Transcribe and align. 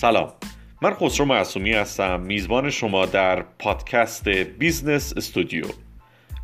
سلام. 0.00 0.32
من 0.82 0.94
خسرو 0.94 1.26
معصومی 1.26 1.72
هستم. 1.72 2.20
میزبان 2.20 2.70
شما 2.70 3.06
در 3.06 3.42
پادکست 3.42 4.28
Business 4.28 5.14
Studio. 5.16 5.64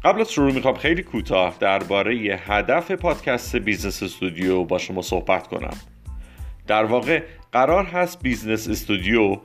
قبل 0.04 0.20
از 0.20 0.32
شروع 0.32 0.52
می‌خوام 0.52 0.74
خیلی 0.74 1.02
کوتاه 1.02 1.56
درباره 1.60 2.40
هدف 2.46 2.90
پادکست 2.90 3.56
Business 3.56 4.02
Studio 4.02 4.64
با 4.64 4.78
شما 4.78 5.02
صحبت 5.02 5.46
کنم. 5.46 5.74
در 6.66 6.84
واقع 6.84 7.22
قرار 7.52 7.84
هست 7.84 8.22
Business 8.22 8.68
Studio 8.68 9.36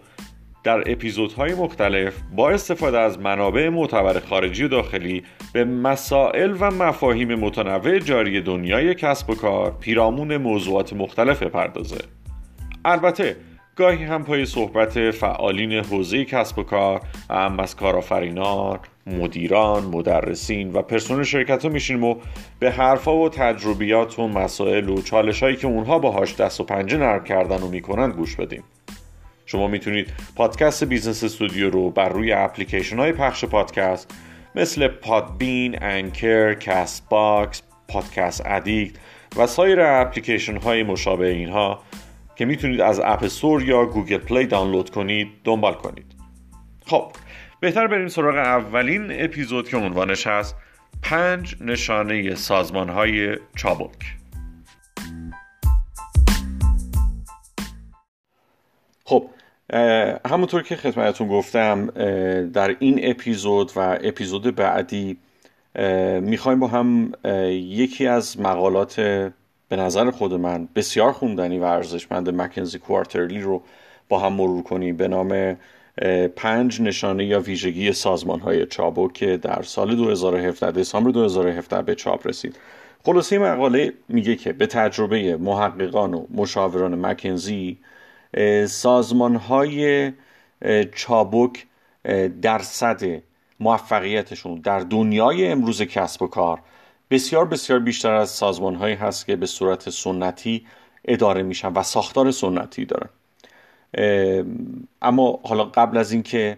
در 0.64 0.91
اپیزودهای 0.91 1.54
مختلف 1.54 2.14
با 2.36 2.50
استفاده 2.50 3.00
از 3.00 3.20
منابع 3.20 3.70
معتبر 3.70 4.20
خارجی 4.20 4.64
و 4.64 4.68
داخلی 4.68 5.23
به 5.54 5.66
مسائل 5.66 6.55
و 6.59 6.71
مفاهیم 6.71 7.36
متنوع 7.36 8.00
جاری 8.00 8.41
دنیای 8.41 8.96
کسب 8.96 9.30
و 9.30 9.35
کار 9.35 9.77
پیرامون 9.80 10.38
موضوعات 10.38 10.93
مختلف 10.93 11.43
بپردازه. 11.43 11.98
البته 12.85 13.35
گاهی 13.81 14.03
هم 14.03 14.23
پای 14.23 14.45
صحبت 14.45 15.12
فعالین 15.12 15.71
حوزه 15.71 16.26
کسب 16.26 16.59
و 16.59 16.63
کار 16.63 17.02
هم 17.30 17.59
از 17.59 17.76
کارآفرینان 17.76 18.80
مدیران 19.07 19.84
مدرسین 19.84 20.73
و 20.73 20.81
پرسنل 20.81 21.23
شرکت 21.23 21.63
ها 21.63 21.70
میشینیم 21.70 22.04
و 22.04 22.16
به 22.59 22.71
حرفا 22.71 23.17
و 23.17 23.30
تجربیات 23.30 24.20
و 24.20 24.27
مسائل 24.27 24.90
و 24.90 25.02
چالش 25.02 25.44
هایی 25.44 25.55
که 25.55 25.67
اونها 25.67 25.99
باهاش 25.99 26.35
دست 26.35 26.59
و 26.59 26.63
پنجه 26.63 26.98
نرم 26.98 27.23
کردن 27.23 27.63
و 27.63 27.67
می‌کنن 27.67 28.12
گوش 28.12 28.35
بدیم. 28.35 28.63
شما 29.45 29.67
می‌تونید 29.67 30.13
پادکست 30.35 30.84
Business 30.84 31.23
Studio 31.23 31.70
رو 31.70 31.90
بر 31.90 32.09
روی 32.09 32.32
اپلیکیشن 32.32 32.99
های 32.99 33.12
پخش 33.12 33.45
پادکست 33.45 34.13
مثل 34.55 34.88
Podbean، 34.88 35.84
Anchor، 35.84 36.53
Castbox، 36.53 37.62
Podcast 37.88 38.41
Addict 38.45 38.95
و 39.38 39.48
سایر 39.48 39.82
اپلیکیشن 39.82 40.57
های 40.57 40.84
مشابه 40.84 41.27
اینها 41.27 41.79
که 42.41 42.45
می‌تونید 42.45 42.81
از 42.81 42.99
App 42.99 43.24
Store 43.24 43.63
یا 43.63 43.85
Google 43.85 44.18
Play 44.18 44.46
دانلود 44.45 44.89
کنید 44.89 45.27
دنبال 45.43 45.73
کنید. 45.73 46.05
خب 46.85 47.11
بهتر 47.59 47.87
بریم 47.87 48.07
سراغ 48.07 48.35
اولین 48.35 49.07
اپیزود 49.11 49.70
که 49.70 49.77
عنوانش 49.77 50.27
هست 50.27 50.55
پنج 51.01 51.55
نشانه 51.62 52.35
سازمان 52.35 52.89
های 52.89 53.37
چابک. 53.55 54.17
خب 59.05 59.29
همونطور 60.25 60.63
که 60.63 60.75
خدمتتون 60.75 61.27
گفتم 61.27 61.85
در 62.41 62.75
این 62.79 62.99
اپیزود 63.03 63.71
و 63.75 63.79
اپیزود 64.03 64.56
بعدی 64.56 65.17
می‌خوایم 66.22 66.59
با 66.59 66.67
هم 66.67 67.12
یکی 67.51 68.07
از 68.07 68.39
مقالات 68.39 69.00
به 69.72 69.78
نظر 69.78 70.12
خود 70.12 70.34
من 70.34 70.68
بسیار 70.75 71.12
خوندنی 71.12 71.59
و 71.59 71.64
ارزشمند 71.64 72.30
مکنزی 72.30 72.80
کوارترلی 72.80 73.41
رو 73.41 73.62
با 74.09 74.19
هم 74.19 74.34
مرور 74.34 74.64
کنیم 74.64 74.97
به 74.97 75.08
نام 75.08 75.58
پنج 76.36 76.81
نشانه 76.81 77.25
یا 77.25 77.40
ویژگی 77.40 77.94
سازمان 77.94 78.40
های 78.40 78.66
چابو 78.66 79.12
که 79.12 79.38
در 79.38 79.62
سال 79.62 79.96
2017 79.96 80.72
دسامبر 80.72 81.12
2017 81.12 81.81
به 81.81 81.96
چاپ 81.96 82.28
رسید. 82.28 82.56
خلاصه 83.06 83.38
مقاله 83.38 83.94
میگه 84.09 84.36
که 84.36 84.53
به 84.53 84.68
تجربه 84.68 85.38
محققان 85.38 86.14
و 86.14 86.25
مشاوران 86.34 87.06
مکنزی 87.06 87.78
سازمان 88.68 89.36
های 89.36 90.12
چابک 90.96 91.66
درصد 92.42 93.02
موفقیتشون 93.59 94.56
در 94.56 94.80
دنیای 94.80 95.47
امروز 95.47 95.81
کسب 95.81 96.22
و 96.22 96.28
کار 96.28 96.59
بسیار 97.12 97.45
بسیار 97.45 97.79
بیشتر 97.79 98.13
از 98.13 98.29
سازمان 98.29 98.75
هایی 98.75 98.95
هست 98.95 99.25
که 99.25 99.35
به 99.35 99.45
صورت 99.45 99.90
سنتی 99.90 100.66
اداره 101.06 101.44
میشن 101.44 101.73
و 101.73 101.84
ساختار 101.84 102.31
سنتی 102.31 102.85
دارن. 102.85 103.09
اما 105.01 105.40
حالا 105.44 105.63
قبل 105.63 105.97
از 105.97 106.12
اینکه 106.12 106.58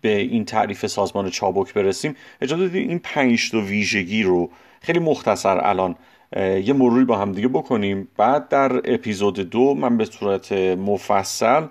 به 0.00 0.18
این 0.18 0.44
تعریف 0.44 0.86
سازمان 0.86 1.30
چابک 1.30 1.74
برسیم 1.74 2.16
اجازه 2.40 2.68
بدید 2.68 2.88
این 2.88 2.98
پنج 2.98 3.50
تا 3.50 3.60
ویژگی 3.60 4.22
رو 4.22 4.50
خیلی 4.80 4.98
مختصر 4.98 5.58
الان 5.64 5.96
یه 6.36 6.72
مروری 6.72 7.04
با 7.04 7.18
هم 7.18 7.32
دیگه 7.32 7.48
بکنیم. 7.48 8.08
بعد 8.16 8.48
در 8.48 8.94
اپیزود 8.94 9.40
دو 9.40 9.74
من 9.74 9.96
به 9.96 10.04
صورت 10.04 10.52
مفصل 10.52 11.66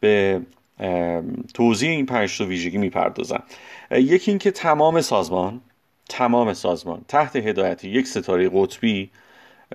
به 0.00 0.40
توضیح 1.54 1.90
این 1.90 2.06
پنج 2.06 2.38
تا 2.38 2.44
ویژگی 2.44 2.78
می‌پردازم. 2.78 3.42
یکی 3.90 4.30
اینکه 4.30 4.50
تمام 4.50 5.00
سازمان 5.00 5.60
تمام 6.10 6.52
سازمان 6.54 7.04
تحت 7.08 7.36
هدایت 7.36 7.84
یک 7.84 8.06
ستاره 8.06 8.50
قطبی 8.54 9.10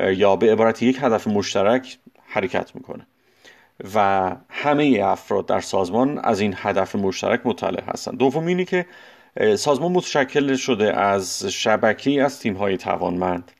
یا 0.01 0.35
به 0.35 0.51
عبارت 0.51 0.83
یک 0.83 0.97
هدف 1.01 1.27
مشترک 1.27 1.97
حرکت 2.25 2.75
می‌کنه. 2.75 3.07
و 3.95 4.31
همه 4.49 4.99
افراد 5.03 5.45
در 5.45 5.59
سازمان 5.59 6.19
از 6.23 6.39
این 6.39 6.53
هدف 6.57 6.95
مشترک 6.95 7.41
مطلع 7.45 7.83
هستند. 7.83 8.17
دوم 8.17 8.45
اینی 8.45 8.65
که 8.65 8.85
سازمان 9.55 9.91
متشکل 9.91 10.55
شده 10.55 10.97
از 10.97 11.45
شبکه 11.45 12.23
از 12.23 12.39
تیم 12.39 12.53
های 12.53 12.77
توانمند 12.77 13.51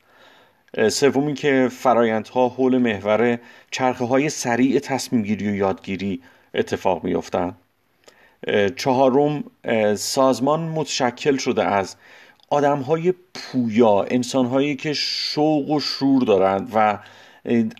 سومی 0.89 1.33
که 1.33 1.69
فرایندها 1.71 2.49
حول 2.49 2.77
محور 2.77 3.39
چرخه 3.71 4.05
های 4.05 4.29
سریع 4.29 4.79
تصمیم 4.79 5.23
گیری 5.23 5.49
و 5.49 5.55
یادگیری 5.55 6.21
اتفاق 6.53 7.03
میافتند. 7.03 7.57
چهارم 8.75 9.43
سازمان 9.95 10.59
متشکل 10.59 11.37
شده 11.37 11.63
از 11.63 11.95
آدم 12.55 12.79
های 12.79 13.13
پویا 13.33 14.03
انسان 14.03 14.45
هایی 14.45 14.75
که 14.75 14.93
شوق 14.93 15.69
و 15.69 15.79
شور 15.79 16.23
دارند 16.23 16.71
و 16.73 16.99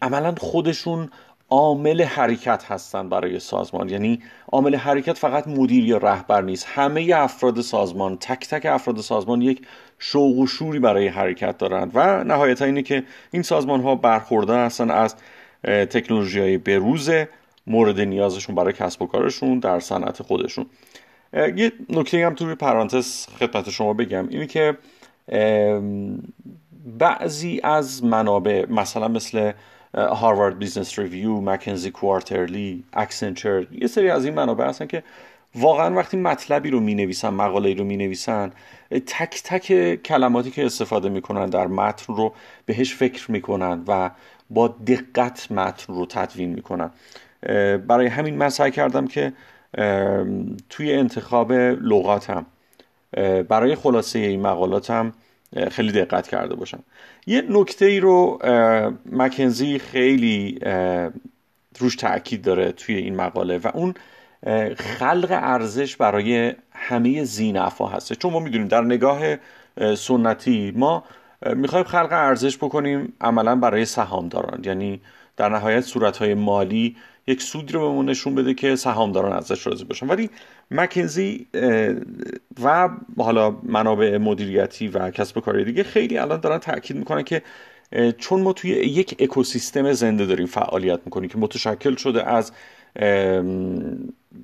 عملا 0.02 0.36
خودشون 0.38 1.10
عامل 1.50 2.02
حرکت 2.02 2.64
هستند 2.64 3.10
برای 3.10 3.40
سازمان. 3.40 3.90
یعنی 3.90 4.22
عامل 4.52 4.76
حرکت 4.76 5.18
فقط 5.18 5.48
مدیر 5.48 5.86
یا 5.86 5.98
رهبر 5.98 6.42
نیست. 6.42 6.66
همه 6.70 7.12
افراد 7.16 7.62
سازمان 7.62 8.18
تک 8.18 8.48
تک 8.48 8.66
افراد 8.66 9.00
سازمان 9.00 9.42
یک 9.42 9.62
شوق 10.00 10.38
و 10.38 10.48
شوری 10.48 10.80
برای 10.80 11.08
حرکت 11.08 11.58
دارند 11.58 11.92
و 11.94 12.24
نهایتا 12.24 12.66
اینه 12.66 12.82
که 12.82 13.04
این 13.32 13.42
سازمان 13.42 13.82
ها 13.82 13.96
برخوردار 13.96 14.54
هستن 14.54 14.92
از 14.92 15.16
تکنولوژی 15.64 16.40
های 16.40 16.58
بروز 16.58 17.10
مورد 17.68 18.00
نیازشون 18.00 18.56
برای 18.56 18.74
کسب 18.74 19.02
و 19.02 19.06
کارشون 19.06 19.60
در 19.60 19.80
صنعت 19.80 20.22
خودشون. 20.22 20.66
یه 21.34 21.72
نکته 21.90 22.26
هم 22.26 22.36
توی 22.36 22.56
پرانتز 22.56 23.28
خدمت 23.40 23.70
شما 23.70 23.94
بگم. 23.94 24.28
اینه 24.30 24.48
که 24.48 24.78
بعضی 26.98 27.62
از 27.64 28.04
منابع 28.04 28.66
مثلا 28.70 29.08
مثل 29.08 29.52
Harvard 29.96 30.60
Business 30.60 31.00
Review 31.00 31.42
McKinsey 31.42 31.92
Quarterly 31.92 32.84
Accenture 32.94 33.68
یه 33.72 33.88
سری 33.88 34.10
از 34.10 34.26
این 34.26 34.34
منابع 34.34 34.66
هستن 34.66 34.88
که 34.88 35.04
واقعا 35.56 35.96
وقتی 35.96 36.18
مطلبی 36.18 36.70
رو 36.70 36.80
می 36.80 36.96
نویسن 36.96 37.30
مقاله 37.30 37.74
رو 37.74 37.84
می 37.84 37.98
نویسن 37.98 38.52
تک 38.92 39.42
تک 39.44 39.96
کلماتی 40.04 40.52
که 40.52 40.66
استفاده 40.66 41.10
می‌کنن 41.10 41.46
در 41.46 41.68
متن 41.68 42.14
رو 42.14 42.34
بهش 42.66 42.96
فکر 42.96 43.32
می‌کنن 43.32 43.84
و 43.88 44.12
با 44.50 44.68
دقت 44.68 45.52
متن 45.52 45.94
رو 45.94 46.06
تدوین 46.06 46.50
می‌کنن. 46.50 46.92
برای 47.88 48.08
همین 48.08 48.38
من 48.38 48.50
سعی 48.50 48.72
کردم 48.72 49.08
که 49.08 49.34
توی 50.70 50.94
انتخاب 50.94 51.52
لغاتم. 51.52 52.46
برای 53.50 53.76
خلاصه 53.76 54.20
این 54.20 54.42
مقالاتم 54.42 55.14
خیلی 55.72 55.92
دقت 55.92 56.28
کرده 56.28 56.56
باشم. 56.56 56.84
یه 57.28 57.44
نکته 57.50 57.86
ای 57.86 58.00
رو 58.00 58.40
مکنزی 59.12 59.80
خیلی 59.80 60.60
روش 61.80 61.96
تاکید 61.96 62.42
داره 62.42 62.72
توی 62.72 62.96
این 62.96 63.16
مقاله 63.16 63.58
و 63.58 63.72
اون 63.74 63.94
خلق 64.76 65.28
ارزش 65.30 65.96
برای 65.96 66.54
همه 66.72 67.24
زینفا 67.24 67.88
هسته. 67.88 68.16
چون 68.16 68.34
ما 68.34 68.40
می‌دونیم 68.40 68.68
در 68.68 68.82
نگاه 68.82 69.20
سنتی 69.96 70.74
ما 70.76 71.04
می‌خوایم 71.56 71.86
خلق 71.86 72.10
ارزش 72.12 72.58
بکنیم 72.58 73.14
عملا 73.22 73.56
برای 73.56 73.86
سهامداران. 73.86 74.62
یعنی 74.64 75.02
در 75.38 75.50
نهایت 75.50 75.82
صورتهای 75.82 76.34
مالی 76.34 76.96
یک 77.28 77.42
سودی 77.42 77.74
رو 77.74 77.80
بهمون 77.80 78.10
نشون 78.10 78.36
بده 78.36 78.54
که 78.54 78.76
سهامداران 78.76 79.34
ازش 79.34 79.68
راضی 79.68 79.84
باشن. 79.84 80.08
ولی 80.08 80.30
مکنزی 80.72 81.48
و 82.64 82.90
حالا 83.18 83.56
منابع 83.64 84.18
مدیریتی 84.18 84.88
و 84.88 85.10
کسب 85.10 85.38
و 85.38 85.42
کار 85.42 85.64
دیگه 85.64 85.84
خیلی 85.84 86.18
الان 86.18 86.40
دارن 86.40 86.58
تاکید 86.58 86.98
می‌کنن 86.98 87.24
که 87.24 87.42
چون 88.18 88.42
ما 88.42 88.54
توی 88.54 88.70
یک 88.72 89.16
اکوسیستم 89.20 89.94
زنده 89.94 90.26
داریم 90.26 90.48
فعالیت 90.48 91.00
می‌کنیم 91.06 91.30
که 91.30 91.38
متشکل 91.38 91.96
شده 91.96 92.30
از 92.30 92.52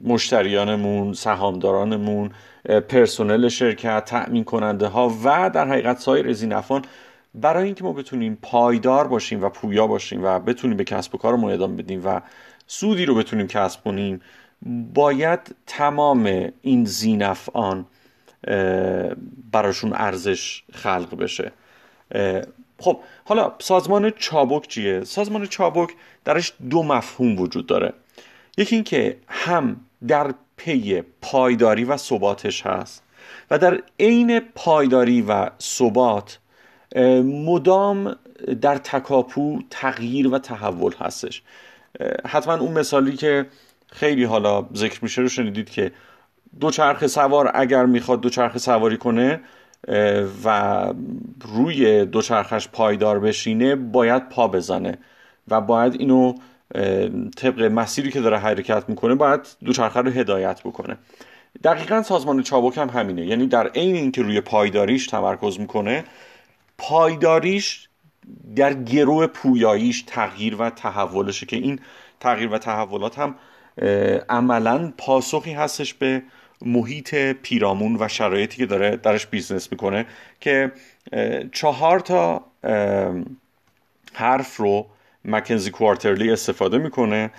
مشتریانمون 0.03 1.13
سهامدارانمون 1.13 2.31
پرسنل 2.89 3.47
شرکت 3.47 4.05
تأمین 4.05 4.43
کننده 4.43 4.87
ها 4.87 5.09
و 5.23 5.49
در 5.49 5.67
حقیقت 5.67 5.99
سایر 5.99 6.33
زینفان 6.33 6.81
برای 7.35 7.65
اینکه 7.65 7.83
ما 7.83 7.93
بتونیم 7.93 8.37
پایدار 8.41 9.07
باشیم 9.07 9.43
و 9.43 9.49
پویا 9.49 9.87
باشیم 9.87 10.23
و 10.23 10.39
بتونیم 10.39 10.77
به 10.77 10.83
کسب 10.83 11.15
و 11.15 11.17
کارمون 11.17 11.51
ادامه 11.51 11.83
بدیم 11.83 12.01
و 12.05 12.21
سودی 12.71 13.05
رو 13.05 13.15
بتونیم 13.15 13.47
کسب 13.47 13.83
کنیم 13.83 14.21
باید 14.93 15.55
تمام 15.67 16.51
این 16.61 16.85
زینفعان 16.85 17.85
براشون 19.51 19.93
ارزش 19.93 20.63
خلق 20.73 21.15
بشه. 21.15 21.51
خب 22.77 22.99
حالا 23.25 23.53
سازمان 23.59 24.09
چابک 24.09 24.67
چیه؟ 24.67 25.03
سازمان 25.03 25.45
چابک 25.45 25.89
درش 26.25 26.53
دو 26.69 26.83
مفهوم 26.83 27.39
وجود 27.39 27.67
داره. 27.67 27.93
یکی 28.57 28.75
اینکه 28.75 29.17
هم 29.27 29.79
در 30.07 30.33
پی 30.57 31.01
پایداری 31.21 31.83
و 31.83 31.97
ثباتش 31.97 32.65
هست 32.65 33.03
و 33.51 33.57
در 33.57 33.81
عین 33.99 34.39
پایداری 34.39 35.21
و 35.21 35.49
ثبات 35.61 36.39
مدام 37.23 38.15
در 38.61 38.77
تکاپو 38.77 39.59
تغییر 39.69 40.27
و 40.27 40.39
تحول 40.39 40.93
هستش. 40.99 41.43
حتما 42.27 42.53
اون 42.53 42.71
مثالی 42.71 43.17
که 43.17 43.45
خیلی 43.91 44.23
حالا 44.23 44.65
ذکر 44.75 44.99
میشه 45.03 45.21
رو 45.21 45.29
شنیدید 45.29 45.69
که 45.69 45.91
دوچرخه 46.59 47.07
سوار 47.07 47.51
اگر 47.53 47.85
می‌خواد 47.85 48.21
دوچرخه 48.21 48.59
سواری 48.59 48.97
کنه 48.97 49.39
و 50.43 50.85
روی 51.41 52.05
دوچرخش 52.05 52.67
پایدار 52.67 53.19
بشینه 53.19 53.75
باید 53.75 54.29
پا 54.29 54.47
بزنه 54.47 54.97
و 55.47 55.61
باید 55.61 55.93
اینو 55.99 56.33
طبق 57.37 57.61
مسیری 57.61 58.11
که 58.11 58.21
داره 58.21 58.37
حرکت 58.37 58.89
می‌کنه 58.89 59.15
باید 59.15 59.41
دوچرخه 59.65 59.99
رو 60.01 60.11
هدایت 60.11 60.61
بکنه. 60.61 60.97
دقیقا 61.63 62.03
سازمان 62.03 62.43
چابک 62.43 62.77
هم 62.77 62.89
همینه. 62.89 63.25
یعنی 63.25 63.47
در 63.47 63.67
عین 63.67 63.95
اینکه 63.95 64.21
روی 64.21 64.41
پایداریش 64.41 65.07
تمرکز 65.07 65.59
می‌کنه 65.59 66.03
پایداریش 66.77 67.89
در 68.55 68.73
گروه 68.73 69.27
پویاییش 69.27 70.03
تغییر 70.07 70.55
و 70.55 70.69
تحولشه 70.69 71.45
که 71.45 71.55
این 71.55 71.79
تغییر 72.19 72.49
و 72.49 72.57
تحولات 72.57 73.19
هم 73.19 73.35
عملا 74.29 74.93
پاسخی 74.97 75.51
هستش 75.51 75.93
به 75.93 76.23
محیط 76.65 77.15
پیرامون 77.15 77.97
و 77.99 78.07
شرایطی 78.07 78.57
که 78.57 78.65
داره 78.65 78.95
درش 78.95 79.27
business 79.27 79.71
می‌کنه 79.71 80.05
که 80.39 80.71
چهار 81.51 81.99
تا 81.99 82.45
حرف 84.13 84.57
رو 84.57 84.85
مکنزی 85.25 85.71
Quarterly 85.71 86.31
استفاده 86.31 86.77
می‌کنه 86.77 87.31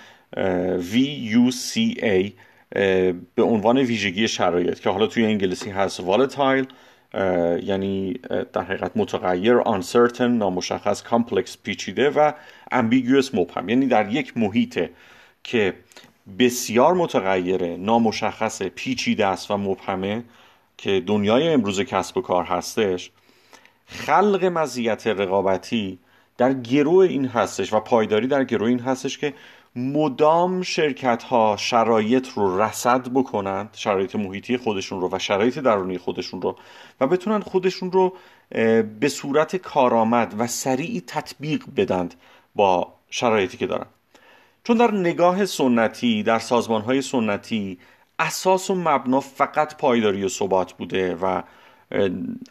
VUCA 0.93 2.33
به 3.35 3.43
عنوان 3.43 3.79
ویژگی 3.79 4.29
شرایط 4.29 4.81
که 4.81 4.91
حالا 4.91 5.07
توی 5.07 5.25
انگلیسی 5.25 5.71
هست 5.71 6.01
volatile. 6.01 6.67
یعنی 7.63 8.13
در 8.53 8.63
حقیقت 8.63 8.91
متغیر 8.97 9.61
uncertain 9.61 10.21
نامشخص 10.21 11.03
complex 11.03 11.57
پیچیده 11.63 12.11
و 12.11 12.33
ambiguous 12.73 13.35
مبهم. 13.35 13.69
یعنی 13.69 13.87
در 13.87 14.13
یک 14.13 14.37
محیط 14.37 14.91
که 15.45 15.75
بسیار 16.39 16.95
متغیره 16.95 17.77
نامشخص 17.77 18.63
پیچیده 18.63 19.27
است 19.27 19.51
و 19.51 19.57
مبهمه 19.57 20.25
که 20.79 21.03
دنیای 21.07 21.49
امروز 21.49 21.81
کسب 21.81 22.17
و 22.17 22.21
کار 22.21 22.45
هستش 22.45 23.11
خلق 23.87 24.45
مزیت 24.45 25.07
رقابتی 25.07 25.99
در 26.39 26.53
گروه 26.53 27.05
این 27.05 27.27
هستش 27.27 27.73
و 27.73 27.81
پایداری 27.81 28.27
در 28.27 28.45
گروه 28.45 28.69
این 28.69 28.81
هستش 28.81 29.19
که 29.19 29.35
مدام 29.77 30.63
شرکت 30.63 31.23
ها 31.23 31.57
شرایط 31.59 32.29
رو 32.29 32.63
رصد 32.63 33.09
بکنند 33.09 33.71
شرایط 33.73 34.17
محیطی 34.17 34.57
خودشون 34.57 35.01
رو 35.01 35.09
و 35.13 35.19
شرایط 35.19 35.59
درونی 35.59 35.99
خودشون 35.99 36.43
رو 36.43 36.57
و 37.01 37.07
بتونن 37.07 37.41
خودشون 37.41 37.93
رو 37.93 38.17
به 39.01 39.09
صورت 39.09 39.57
کارآمد 39.57 40.35
و 40.39 40.47
سریع 40.47 41.03
تطبیق 41.07 41.65
بدند 41.77 42.15
با 42.55 42.93
شرایطی 43.11 43.57
که 43.57 43.67
دارن. 43.67 43.87
چون 44.65 44.77
در 44.77 44.91
نگاه 44.91 45.47
سنتی 45.47 46.23
در 46.23 46.39
سازمان 46.39 46.83
های 46.83 47.03
سنتی 47.03 47.79
اساس 48.19 48.71
و 48.71 48.75
مبنا 48.75 49.21
فقط 49.21 49.77
پایداری 49.77 50.25
و 50.25 50.29
ثبات 50.29 50.73
بوده 50.73 51.15
و 51.15 51.43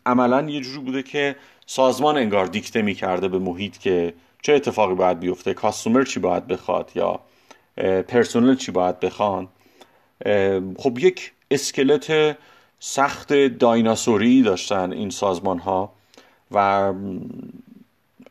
عملا 0.05 0.49
یه 0.49 0.61
جوری 0.61 0.79
بوده 0.85 1.03
که 1.03 1.35
سازمان 1.65 2.17
انگار 2.17 2.45
دیکته 2.45 2.81
می‌کرده 2.81 3.27
به 3.27 3.39
محیط 3.39 3.77
که 3.77 4.13
چه 4.41 4.53
اتفاقی 4.53 4.95
باید 4.95 5.19
بیفته؟ 5.19 5.53
کاستومر 5.53 6.03
چی 6.03 6.19
باید 6.19 6.47
بخواد 6.47 6.91
یا 6.95 7.19
پرسونل 8.07 8.55
چی 8.55 8.71
باید 8.71 8.99
بخوان؟ 8.99 9.47
خب 10.77 10.99
یک 10.99 11.31
اسکلت 11.51 12.37
سخت 12.79 13.33
دایناسوری 13.33 14.41
داشتن 14.41 14.91
این 14.91 15.09
سازمان 15.09 15.59
ها 15.59 15.93
و 16.51 16.93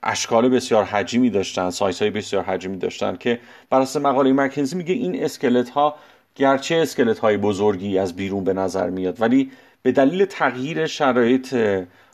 اشکال 0.03 0.49
بسیار 0.49 0.85
حجیمی 0.85 1.31
داشتن 1.31 1.71
سایز 1.71 1.99
های 1.99 2.11
بسیار 2.11 2.45
حجیمی 2.45 2.77
داشتن 2.77 3.17
که 3.17 3.41
بر 3.71 3.87
مقاله 3.99 4.33
مکنزی 4.33 4.77
میگه 4.77 4.95
این 4.95 5.25
اسکلت 5.25 5.71
ها 5.71 5.95
گرچه 6.35 6.77
اسکلت 6.77 7.19
های 7.19 7.37
بزرگی 7.37 7.99
از 7.99 8.17
بیرون 8.17 8.45
به 8.45 8.53
نظر 8.53 8.91
میاد 8.91 9.21
ولی 9.21 9.51
به 9.83 9.93
دلیل 9.93 10.25
تغییر 10.25 10.87
شرایط 10.87 11.57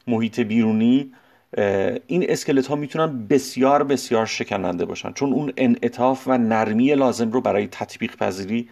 محیط 0.07 0.41
بیرونی 0.41 1.13
این 2.07 2.31
اسکلت 2.31 2.67
ها 2.67 2.77
می‌تونن 2.77 3.27
بسیار 3.27 3.85
بسیار 3.85 4.27
شکننده 4.27 4.85
باشن. 4.85 5.13
چون 5.13 5.33
اون 5.33 5.53
انعطاف 5.57 6.23
و 6.27 6.39
نرمی 6.39 6.95
لازم 6.95 7.31
رو 7.31 7.41
برای 7.41 7.67
تطبیق 7.67 8.17
پذیری 8.17 8.69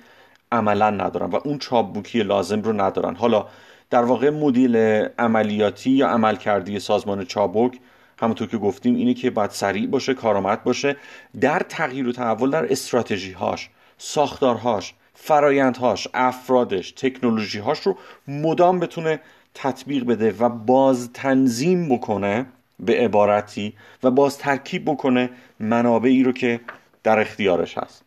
عملا 0.53 0.91
ندارن 0.91 1.31
و 1.31 1.41
اون 1.45 1.59
چابوکی 1.59 2.23
لازم 2.23 2.63
رو 2.63 2.73
ندارن. 2.73 3.15
حالا 3.17 3.47
در 3.91 4.05
واقع 4.05 4.31
مدل 4.31 5.07
عملیاتی 5.19 5.91
یا 5.91 6.09
عملکردی 6.09 6.79
سازمان 6.79 7.25
چابک 7.25 7.79
همونطور 8.19 8.49
که 8.49 8.59
گفتیم 8.59 8.95
اینه 8.95 9.15
که 9.15 9.31
باید 9.31 9.51
سریع 9.51 9.87
باشه 9.87 10.15
کارآمد 10.15 10.65
باشه. 10.65 10.97
در 11.41 11.59
تغییر 11.69 12.09
و 12.09 12.13
تحول 12.13 12.51
در 12.51 12.73
استراتژی 12.73 13.33
هاش 13.33 13.71
ساختارهاش 13.99 14.95
فرایندهاش 15.15 16.09
افرادش 16.15 16.93
تکنولوژیهاش 16.93 17.81
رو 17.81 17.97
مدام 18.29 18.81
بتونه 18.81 19.21
تطبیق 19.55 20.05
بده 20.05 20.35
و 20.39 20.49
باز 20.49 21.13
تنظیم 21.13 21.89
بکنه. 21.89 22.47
به 22.85 23.05
عبارتی 23.05 23.75
و 24.03 24.11
باز 24.11 24.39
ترکیب 24.39 24.85
بکنه 24.85 25.31
منابعی 25.61 26.23
رو 26.23 26.33
که 26.33 26.61
در 27.03 27.19
اختیارش 27.19 27.79
هست. 27.79 28.05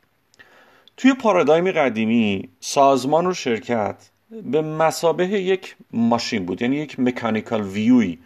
توی 0.98 1.14
پارادایم 1.14 1.72
قدیمی 1.72 2.50
سازمان 2.60 3.28
و 3.28 3.34
شرکت 3.34 4.10
به 4.44 4.62
مسابه 4.62 5.28
یک 5.28 5.76
ماشین 5.92 6.46
بود 6.46 6.62
یعنی 6.62 6.76
یک 6.76 7.00
مکانیکال 7.00 7.62
ویوی 7.62 8.18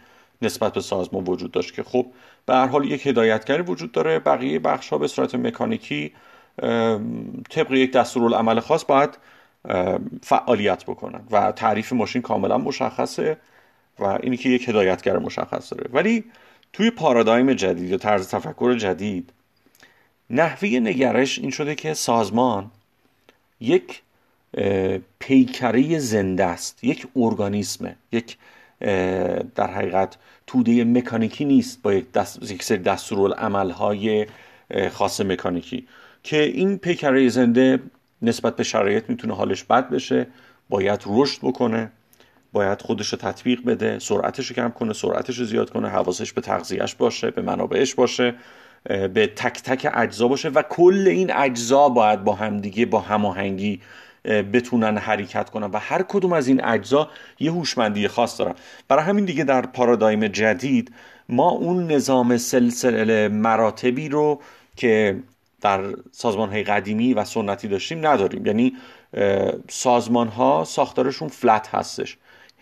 نسبت 0.42 0.72
به 0.72 0.80
سازمان 0.80 1.24
وجود 1.24 1.50
داشت 1.50 1.74
که 1.74 1.82
خب 1.82 2.06
به 2.46 2.54
هر 2.54 2.66
حال 2.66 2.84
یک 2.84 3.06
هدایتگری 3.06 3.62
وجود 3.62 3.92
داره. 3.92 4.18
بقیه 4.18 4.58
بخش 4.58 4.88
ها 4.88 4.98
به 4.98 5.08
صورت 5.08 5.34
مکانیکی 5.34 6.12
طبق 7.50 7.72
یک 7.72 7.92
دستورالعمل 7.92 8.60
خاص 8.60 8.84
باید 8.84 9.18
فعالیت 10.22 10.84
بکنن 10.84 11.20
و 11.30 11.52
تعریف 11.52 11.92
ماشین 11.92 12.22
کاملا 12.22 12.58
مشخصه. 12.58 13.36
و 13.98 14.04
اینی 14.04 14.36
که 14.36 14.48
یک 14.48 14.68
هدایتگر 14.68 15.18
مشخص 15.18 15.72
داره. 15.72 15.90
ولی 15.92 16.24
توی 16.72 16.90
پارادایم 16.90 17.52
جدید 17.52 17.90
یا 17.90 17.96
طرز 17.96 18.28
تفکر 18.28 18.74
جدید 18.74 19.32
نحوه 20.30 20.68
نگرش 20.68 21.38
این 21.38 21.50
شده 21.50 21.74
که 21.74 21.94
سازمان 21.94 22.70
یک 23.60 24.02
پیکره 25.18 25.98
زنده 25.98 26.44
است 26.44 26.84
یک 26.84 27.06
ارگانیسمه 27.16 27.96
یک 28.12 28.36
در 29.54 29.70
حقیقت 29.74 30.16
توده 30.46 30.84
مکانیکی 30.84 31.44
نیست 31.44 31.82
با 31.82 31.94
یک, 31.94 32.12
دست، 32.12 32.50
یک 32.50 32.62
سری 32.62 32.82
های 33.72 34.26
خاص 34.92 35.20
مکانیکی 35.20 35.86
که 36.22 36.42
این 36.42 36.78
پیکره 36.78 37.28
زنده 37.28 37.80
نسبت 38.22 38.56
به 38.56 38.62
شرایط 38.62 39.04
می‌تونه 39.08 39.34
حالش 39.34 39.64
بد 39.64 39.90
بشه 39.90 40.26
باید 40.68 41.00
رشد 41.06 41.38
بکنه. 41.42 41.90
باید 42.52 42.82
خودش 42.82 43.08
رو 43.08 43.18
تطبیق 43.18 43.64
بده 43.64 43.98
سرعتش 43.98 44.46
رو 44.46 44.56
کم 44.56 44.68
کنه 44.68 44.92
سرعتش 44.92 45.38
رو 45.38 45.44
زیاد 45.44 45.70
کنه 45.70 45.88
حواسش 45.88 46.32
به 46.32 46.40
تغذیهش 46.40 46.94
باشه 46.94 47.30
به 47.30 47.42
منابعش 47.42 47.94
باشه 47.94 48.34
به 48.84 49.26
تک 49.36 49.62
تک 49.62 49.88
اجزا 49.94 50.28
باشه 50.28 50.48
و 50.48 50.62
کل 50.62 51.04
این 51.08 51.32
اجزا 51.32 51.88
باید 51.88 52.24
با 52.24 52.34
همدیگه 52.34 52.86
با 52.86 53.00
هماهنگی 53.00 53.80
بتونن 54.24 54.98
حرکت 54.98 55.50
کنن 55.50 55.66
و 55.66 55.78
هر 55.78 56.02
کدوم 56.02 56.32
از 56.32 56.48
این 56.48 56.64
اجزا 56.64 57.10
یه 57.40 57.52
هوشمندی 57.52 58.08
خاص 58.08 58.38
دارن. 58.38 58.54
برای 58.88 59.04
همین 59.04 59.24
دیگه 59.24 59.44
در 59.44 59.66
پارادایم 59.66 60.28
جدید 60.28 60.92
ما 61.28 61.50
اون 61.50 61.92
نظام 61.92 62.36
سلسله 62.36 63.28
مراتبی 63.28 64.08
رو 64.08 64.40
که 64.76 65.18
در 65.60 65.80
سازمان 66.12 66.50
های 66.50 66.62
قدیمی 66.62 67.14
و 67.14 67.24
سنتی 67.24 67.68
داشتیم 67.68 68.06
نداریم. 68.06 68.46
یعنی 68.46 68.72
سازمان 69.68 70.28
ها 70.28 70.64
ساختارشون 70.64 71.28
فلت 71.28 71.68
هستش. 71.74 72.16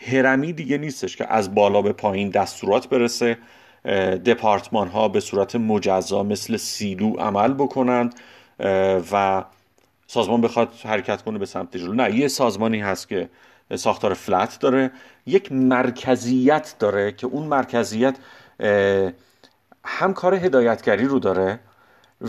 هرمی 0.07 0.52
دیگه 0.52 0.78
نیستش 0.78 1.16
که 1.16 1.33
از 1.33 1.54
بالا 1.54 1.83
به 1.83 1.92
پایین 1.92 2.28
دستورات 2.28 2.88
برسه 2.88 3.38
دپارتمان 4.26 4.88
ها 4.88 5.09
به 5.09 5.21
صورت 5.21 5.57
مجزا 5.57 6.23
مثل 6.23 6.57
سیلو 6.57 7.16
عمل 7.16 7.54
بکنند 7.54 8.14
و 9.12 9.45
سازمان 10.07 10.40
بخواد 10.40 10.73
حرکت 10.85 11.23
کنه 11.23 11.38
به 11.38 11.47
سمت 11.47 11.76
جلو. 11.76 11.92
نه 11.92 12.16
یه 12.16 12.28
سازمانی 12.28 12.80
هست 12.80 13.09
که 13.09 13.28
ساختار 13.76 14.14
فلت 14.14 14.59
داره. 14.61 14.90
یک 15.26 15.52
مرکزیت 15.52 16.75
داره 16.78 17.12
که 17.12 17.26
اون 17.26 17.47
مرکزیت 17.47 18.16
هم 19.85 20.14
کار 20.14 20.35
هدایتگری 20.35 21.04
رو 21.04 21.19
داره 21.19 21.61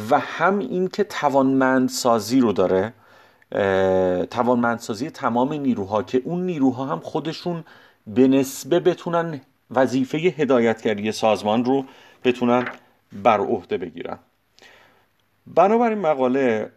و 0.09 0.19
هم 0.19 0.59
این 0.59 0.87
که 0.87 1.03
توانمندسازی 1.03 2.39
رو 2.39 2.53
داره. 2.53 2.93
توانمندسازی 4.29 5.09
تمام 5.09 5.53
نیروها 5.53 6.03
که 6.03 6.21
اون 6.25 6.45
نیروها 6.45 6.85
هم 6.85 6.99
خودشون 6.99 7.63
به 8.07 8.27
نسبه 8.27 8.79
بتونن 8.79 9.41
وظیفه 9.71 10.17
هدایتگری 10.17 11.11
سازمان 11.11 11.65
رو 11.65 11.85
بتونن 12.23 12.65
بر 13.23 13.39
عهده 13.39 13.77
بگیرن. 13.77 14.19
بنابراین 15.47 15.97
مقاله 15.97 16.71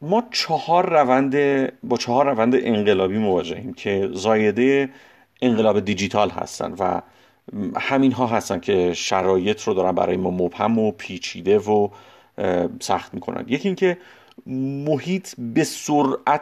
ما 0.00 0.22
چهار 0.30 0.90
روند 0.90 1.34
با 1.82 1.96
چهار 1.96 2.26
روند 2.26 2.54
انقلابی 2.54 3.18
مواجهیم 3.18 3.74
که 3.74 4.10
زایده 4.12 4.90
انقلاب 5.42 5.80
دیجیتال 5.80 6.30
هستن 6.30 6.74
و 6.78 7.00
همین 7.76 8.12
ها 8.12 8.26
هستن 8.26 8.60
که 8.60 8.94
شرایط 8.94 9.62
رو 9.62 9.74
دارن 9.74 9.92
برای 9.92 10.16
ما 10.16 10.30
مبهم 10.30 10.78
و 10.78 10.92
پیچیده 10.92 11.58
و 11.58 11.88
سخت 12.80 13.14
می‌کنن. 13.14 13.44
یکی 13.48 13.68
اینکه 13.68 13.98
محیط 14.46 15.34
به 15.38 15.64
سرعت 15.64 16.40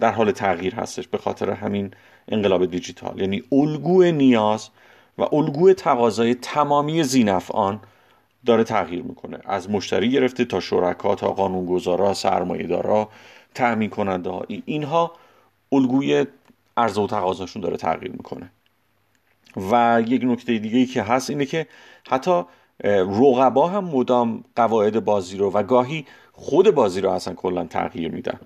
در 0.00 0.12
حال 0.12 0.30
تغییر 0.30 0.74
هستش 0.74 1.08
به 1.08 1.18
خاطر 1.18 1.50
همین 1.50 1.90
انقلاب 2.28 2.66
دیجیتال. 2.66 3.20
یعنی 3.20 3.42
الگوی 3.52 4.12
نیاز 4.12 4.68
و 5.18 5.22
الگوی 5.34 5.74
تقاضای 5.74 6.34
تمامی 6.34 7.02
زینفعان 7.02 7.80
داره 8.46 8.64
تغییر 8.64 9.02
می‌کنه. 9.02 9.38
از 9.44 9.70
مشتری 9.70 10.10
گرفته 10.10 10.44
تا 10.44 10.60
شرکا 10.60 11.14
تا 11.14 11.32
قانونگذارا 11.32 12.14
سرمایهدارا 12.14 13.08
تأمین 13.54 13.90
کننده 13.90 14.30
ها 14.30 14.44
اینها 14.64 15.12
الگوی 15.72 16.26
عرضه 16.76 17.00
و 17.00 17.06
تقاضاشون 17.06 17.62
داره 17.62 17.76
تغییر 17.76 18.12
می‌کنه. 18.12 18.50
و 19.70 20.02
یک 20.06 20.22
نکته 20.24 20.58
دیگه 20.58 20.78
ای 20.78 20.86
که 20.86 21.02
هست 21.02 21.30
اینه 21.30 21.46
که 21.46 21.66
حتی 22.08 22.42
رقبا 22.84 23.68
هم 23.68 23.84
مدام 23.84 24.44
قواعد 24.56 25.04
بازی 25.04 25.36
رو 25.36 25.50
و 25.50 25.62
گاهی 25.62 26.06
خود 26.36 26.70
بازی 26.70 27.00
رو 27.00 27.10
اصلا 27.10 27.34
کلا 27.34 27.64
تغییر 27.64 28.12
میدن. 28.12 28.40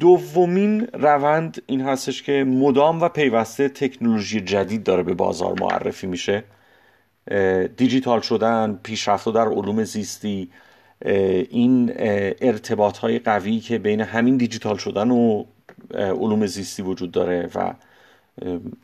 دومین 0.00 0.86
روند 0.92 1.62
این 1.66 1.80
هستش 1.80 2.22
که 2.22 2.44
مدام 2.44 3.00
و 3.02 3.08
پیوسته 3.08 3.68
تکنولوژی 3.68 4.40
جدید 4.40 4.82
داره 4.84 5.02
به 5.02 5.14
بازار 5.14 5.60
معرفی 5.60 6.06
میشه. 6.06 6.44
دیجیتال 7.76 8.20
شدن 8.20 8.80
پیشرفت 8.82 9.28
در 9.28 9.48
علوم 9.48 9.84
زیستی 9.84 10.50
این 11.50 11.92
ارتباط 12.40 12.98
های 12.98 13.18
قوی 13.18 13.60
که 13.60 13.78
بین 13.78 14.00
همین 14.00 14.36
دیجیتال 14.36 14.76
شدن 14.76 15.10
و 15.10 15.44
علوم 15.94 16.46
زیستی 16.46 16.82
وجود 16.82 17.10
داره 17.10 17.50
و 17.54 17.74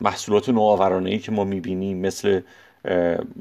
محصولات 0.01 0.49
نوآورانه 0.49 1.11
ای 1.11 1.19
که 1.19 1.33
ما 1.33 1.45
می‌بینیم 1.45 1.99
مثل 1.99 2.41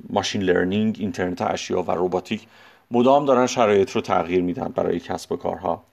machine 0.09 0.41
learning 0.41 0.97
اینترنت 0.99 1.41
اشیا 1.41 1.81
و 1.81 1.91
روباتیک 1.91 2.47
مدام 2.91 3.25
دارن 3.25 3.47
شرایط 3.47 3.91
رو 3.91 4.01
تغییر 4.01 4.41
میدن 4.41 4.67
برای 4.67 4.99
کسب 4.99 5.31
و 5.31 5.35
کارها. 5.35 5.83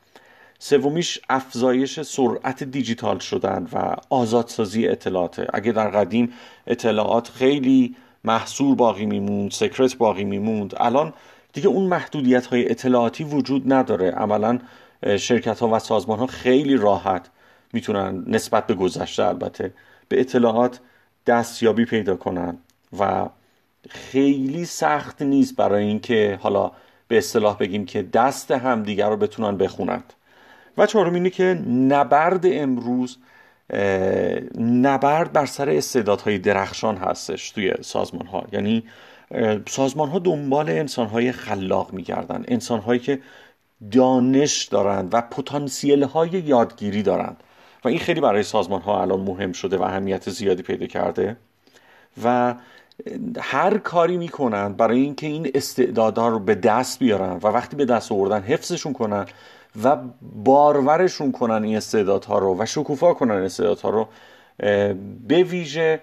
سومیش 0.58 1.20
افزایش 1.28 2.00
سرعت 2.00 2.64
دیجیتال 2.64 3.18
شدن 3.18 3.68
و 3.72 3.96
آزادسازی 4.10 4.88
اطلاعات 4.88 5.46
اگه 5.54 5.72
در 5.72 5.88
قدیم 5.88 6.32
اطلاعات 6.66 7.28
خیلی 7.28 7.96
محصور 8.24 8.74
باقی 8.74 9.06
میموند 9.06 9.50
secret 9.50 9.96
باقی 9.96 10.24
میموند 10.24 10.74
الان 10.76 11.12
دیگه 11.52 11.68
اون 11.68 11.86
محدودیت 11.86 12.46
های 12.46 12.70
اطلاعاتی 12.70 13.24
وجود 13.24 13.72
نداره. 13.72 14.10
عملا 14.10 14.58
شرکت 15.18 15.60
ها 15.60 15.68
و 15.68 15.78
سازمان 15.78 16.18
ها 16.18 16.26
خیلی 16.26 16.76
راحت 16.76 17.30
می‌تونن 17.72 18.24
نسبت 18.26 18.66
به 18.66 18.74
گذشته 18.74 19.24
البته 19.24 19.72
به 20.08 20.20
اطلاعات 20.20 20.80
دستیابی 21.26 21.84
پیدا 21.84 22.16
کنن 22.16 22.58
و 22.98 23.28
خیلی 23.88 24.64
سخت 24.64 25.22
نیست 25.22 25.56
برای 25.56 25.84
اینکه 25.84 26.38
حالا 26.42 26.72
به 27.08 27.18
اصطلاح 27.18 27.56
بگیم 27.56 27.86
که 27.86 28.02
دست 28.02 28.50
همدیگر 28.50 29.08
رو 29.08 29.16
بتونن 29.16 29.56
بخونند 29.56 30.12
و 30.78 30.86
چهارم 30.86 31.14
اینه 31.14 31.30
که 31.30 31.44
نبرد 31.68 32.46
امروز 32.46 33.18
نبرد 34.58 35.32
بر 35.32 35.46
سر 35.46 35.70
استعدادهای 35.70 36.38
درخشان 36.38 36.96
هستش 36.96 37.50
توی 37.50 37.74
سازمان 37.80 38.26
ها 38.26 38.46
یعنی 38.52 38.84
سازمان 39.68 40.08
ها 40.08 40.18
دنبال 40.18 40.70
انسان 40.70 41.06
های 41.06 41.32
خلاق 41.32 41.92
میگردن. 41.92 42.44
انسان 42.48 42.80
هایی 42.80 43.00
که 43.00 43.20
دانش 43.92 44.64
دارند 44.64 45.14
و 45.14 45.20
پتانسیل 45.20 46.02
های 46.02 46.30
یادگیری 46.30 47.02
دارند 47.02 47.36
و 47.84 47.88
این 47.88 47.98
خیلی 47.98 48.20
برای 48.20 48.42
سازمان 48.42 48.80
ها 48.80 49.02
الان 49.02 49.20
مهم 49.20 49.52
شده 49.52 49.76
و 49.76 49.82
اهمیت 49.82 50.30
زیادی 50.30 50.62
پیدا 50.62 50.86
کرده. 50.86 51.36
و 52.24 52.54
هر 53.40 53.78
کاری 53.78 54.16
می‌کنن 54.16 54.72
برای 54.72 55.00
اینکه 55.00 55.26
این 55.26 55.50
استعدادها 55.54 56.28
رو 56.28 56.38
به 56.38 56.54
دست 56.54 56.98
بیارن 56.98 57.32
و 57.42 57.46
وقتی 57.46 57.76
به 57.76 57.84
دست 57.84 58.12
آوردن 58.12 58.42
حفظشون 58.42 58.92
کنن 58.92 59.26
و 59.84 59.96
بارورشون 60.44 61.32
کنن 61.32 61.64
این 61.64 61.76
استعدادها 61.76 62.38
رو 62.38 62.56
و 62.58 62.66
شکوفا 62.66 63.14
کنن 63.14 63.34
استعدادها 63.34 63.90
رو 63.90 64.08
به 65.28 65.42
ویژه 65.42 66.00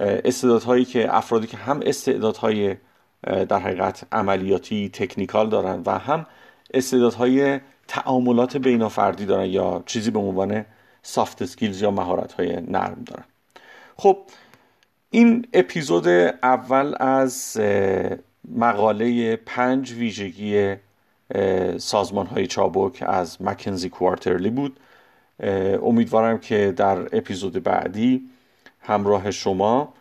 استعدادهایی 0.00 0.84
که 0.84 1.16
افرادی 1.16 1.46
که 1.46 1.56
هم 1.56 1.80
استعدادهای 1.86 2.76
در 3.22 3.58
حقیقت 3.58 4.02
عملیاتی 4.12 4.90
تکنیکال 4.92 5.48
دارن 5.48 5.82
و 5.86 5.98
هم 5.98 6.26
استعدادهای 6.74 7.60
تعاملات 7.88 8.56
بینافردی 8.56 9.26
دارن 9.26 9.46
یا 9.46 9.82
چیزی 9.86 10.10
به 10.10 10.18
عنوان 10.18 10.64
soft 11.02 11.44
skills 11.44 11.82
یا 11.82 11.90
مهارت 11.90 12.32
های 12.32 12.60
نرم 12.60 13.02
دارن. 13.06 13.24
خب 13.96 14.18
این 15.10 15.46
اپیزود 15.52 16.08
اول 16.42 16.94
از 17.00 17.60
مقاله 18.56 19.36
پنج 19.36 19.92
ویژگی 19.92 20.76
سازمان 21.78 22.26
های 22.26 22.46
چابک 22.46 23.04
از 23.06 23.42
مکنزی 23.42 23.88
Quarterly 23.88 24.50
بود. 24.50 24.80
امیدوارم 25.82 26.38
که 26.38 26.72
در 26.76 26.98
اپیزود 27.16 27.62
بعدی 27.62 28.28
همراه 28.80 29.30
شما 29.30 29.94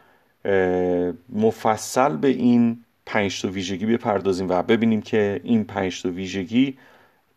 مفصل 1.29 2.17
به 2.17 2.27
این 2.27 2.83
پنج 3.05 3.41
تا 3.41 3.47
ویژگی 3.47 3.85
بپردازیم 3.85 4.49
و 4.49 4.63
ببینیم 4.63 5.01
که 5.01 5.41
این 5.43 5.63
پنج 5.63 6.01
تا 6.01 6.09
ویژگی 6.09 6.77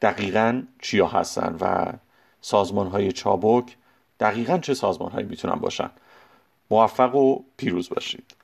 دقیقا 0.03 0.62
چیا 0.83 1.07
هستن 1.07 1.57
و 1.61 1.93
سازمان 2.41 2.87
های 2.87 3.12
چابک 3.12 3.77
دقیقا 4.21 4.59
چه 4.59 4.75
سازمان 4.75 5.12
هایی 5.12 5.27
می‌تونن 5.27 5.55
باشن. 5.55 5.91
موفق 6.71 7.15
و 7.15 7.45
پیروز 7.57 7.89
باشید. 7.89 8.39